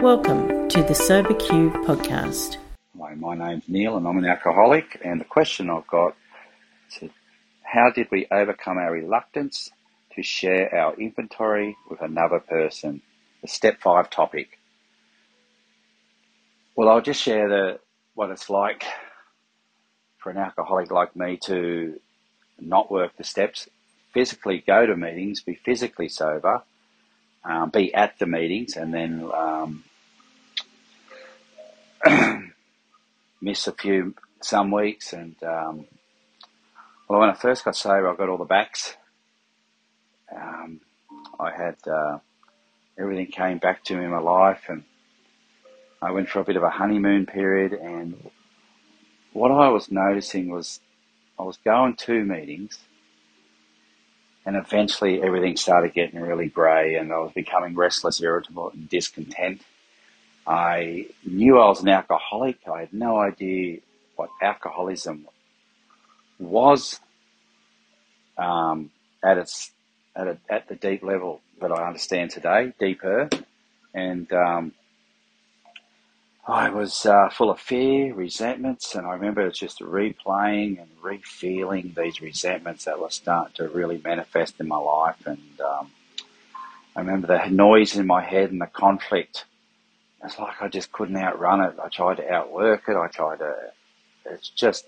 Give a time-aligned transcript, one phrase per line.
[0.00, 2.58] Welcome to the Sober podcast.
[3.00, 5.00] Hi, my name's Neil and I'm an alcoholic.
[5.02, 6.14] And the question I've got
[7.00, 7.10] is
[7.62, 9.70] how did we overcome our reluctance
[10.14, 13.00] to share our inventory with another person?
[13.40, 14.58] The step five topic.
[16.76, 17.80] Well, I'll just share the
[18.14, 18.84] what it's like
[20.18, 21.98] for an alcoholic like me to
[22.60, 23.66] not work the steps,
[24.12, 26.62] physically go to meetings, be physically sober,
[27.46, 29.84] um, be at the meetings, and then um,
[33.40, 35.12] miss a few some weeks.
[35.12, 35.86] And um,
[37.08, 38.96] well, when I first got sober, I got all the backs.
[40.34, 40.80] Um,
[41.38, 42.18] I had uh,
[42.98, 44.82] everything came back to me in my life, and
[46.02, 47.72] I went for a bit of a honeymoon period.
[47.72, 48.30] And
[49.32, 50.80] what I was noticing was
[51.38, 52.78] I was going to meetings.
[54.46, 59.60] And eventually everything started getting really grey and I was becoming restless, irritable and discontent.
[60.46, 62.58] I knew I was an alcoholic.
[62.72, 63.80] I had no idea
[64.14, 65.26] what alcoholism
[66.38, 67.00] was
[68.38, 68.90] um,
[69.24, 69.72] at its
[70.14, 73.28] at, a, at the deep level that I understand today, deeper,
[73.92, 74.72] and um,
[76.48, 82.20] I was uh, full of fear, resentments, and I remember just replaying and re-feeling these
[82.20, 85.90] resentments that were starting to really manifest in my life, and um,
[86.94, 89.44] I remember the noise in my head and the conflict
[90.26, 91.76] it's like I just couldn't outrun it.
[91.82, 92.96] I tried to outwork it.
[92.96, 93.54] I tried to.
[94.24, 94.84] It's just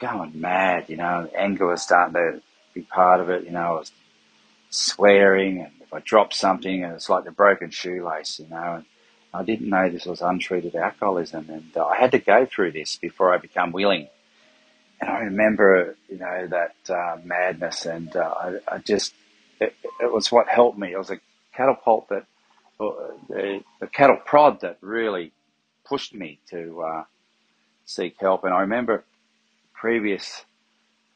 [0.00, 1.28] going mad, you know.
[1.36, 2.40] Anger was starting to
[2.72, 3.44] be part of it.
[3.44, 3.92] You know, I was
[4.70, 8.76] swearing, and if I dropped something, and it's like the broken shoelace, you know.
[8.76, 8.84] And
[9.34, 12.96] I didn't know this was untreated alcoholism, and uh, I had to go through this
[12.96, 14.08] before I become willing.
[15.00, 18.34] And I remember, you know, that uh, madness, and uh,
[18.68, 19.14] I, I, just,
[19.60, 20.92] it, it was what helped me.
[20.92, 21.20] It was a
[21.54, 22.26] catapult that
[22.78, 25.32] the, the cattle prod that really
[25.84, 27.04] pushed me to uh,
[27.84, 28.44] seek help.
[28.44, 29.04] And I remember
[29.74, 30.44] previous,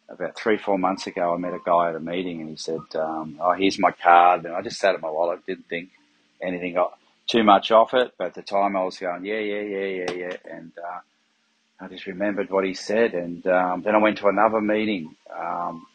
[0.08, 2.80] about three, four months ago, I met a guy at a meeting and he said,
[2.96, 4.44] um, Oh, here's my card.
[4.44, 5.90] And I just sat at my wallet, didn't think
[6.42, 6.76] anything
[7.32, 8.12] too much off it.
[8.18, 10.36] But at the time I was going, Yeah, yeah, yeah, yeah, yeah.
[10.50, 11.00] And uh,
[11.84, 13.14] I just remembered what he said.
[13.14, 15.86] And um, then I went to another meeting um,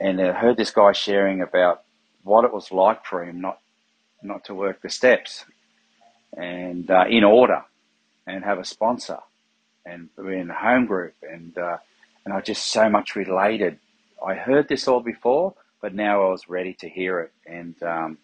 [0.00, 1.82] and I heard this guy sharing about
[2.22, 3.60] what it was like for him not
[4.22, 5.44] not to work the steps
[6.36, 7.62] and uh, in order
[8.26, 9.18] and have a sponsor
[9.86, 11.78] and be in a home group and uh,
[12.24, 13.78] and I just so much related.
[14.26, 18.18] I heard this all before, but now I was ready to hear it, and um,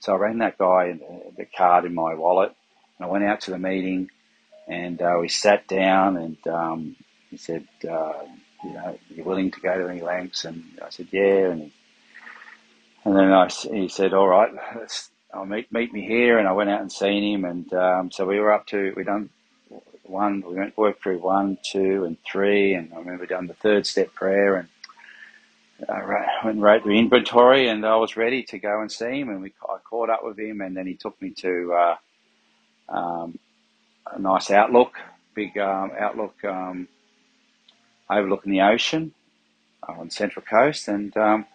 [0.00, 0.98] so I ran that guy
[1.36, 2.54] the card in my wallet,
[2.98, 4.10] and I went out to the meeting,
[4.68, 6.96] and uh, we sat down, and um,
[7.30, 8.22] he said, uh,
[8.64, 11.72] "You know, you're willing to go to any lengths?" And I said, "Yeah," and he
[13.06, 14.50] and then I, he said, "All right,
[15.32, 18.26] I'll meet meet me here." And I went out and seen him, and um, so
[18.26, 19.30] we were up to we done
[20.02, 20.42] one.
[20.46, 24.12] We went worked through one, two, and three, and I remember done the third step
[24.12, 24.68] prayer, and
[25.88, 29.28] I went wrote the inventory, and I was ready to go and see him.
[29.28, 31.96] And we I caught up with him, and then he took me to uh,
[32.88, 33.38] um,
[34.12, 34.98] a nice outlook,
[35.34, 36.88] big um, outlook um,
[38.10, 39.12] overlooking the ocean
[39.88, 41.46] on Central Coast, and um,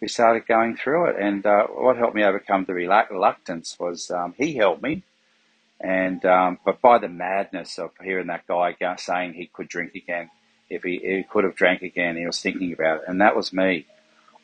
[0.00, 1.16] we started going through it.
[1.18, 5.02] And uh, what helped me overcome the reluctance was um, he helped me.
[5.80, 10.30] And um, but by the madness of hearing that guy saying he could drink again,
[10.70, 13.52] if he, he could have drank again, he was thinking about it, and that was
[13.52, 13.86] me.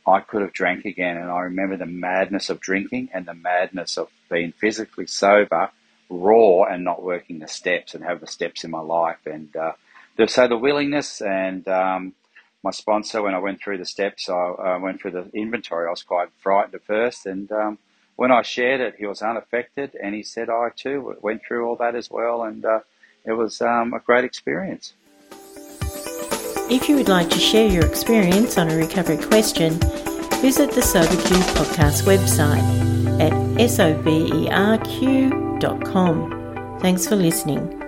[0.07, 3.99] I could have drank again, and I remember the madness of drinking and the madness
[3.99, 5.71] of being physically sober,
[6.09, 9.19] raw, and not working the steps and have the steps in my life.
[9.27, 9.73] And uh,
[10.27, 12.15] so the willingness and um,
[12.63, 14.29] my sponsor when I went through the steps.
[14.29, 15.87] I went through the inventory.
[15.87, 17.79] I was quite frightened at first, and um,
[18.17, 21.77] when I shared it, he was unaffected, and he said I too went through all
[21.77, 22.81] that as well, and uh,
[23.25, 24.95] it was um, a great experience.
[26.71, 29.73] If you would like to share your experience on a recovery question,
[30.41, 32.63] visit the SoberQ podcast website
[33.21, 33.33] at
[33.69, 34.19] soberq.com.
[36.81, 37.80] Thanks for listening.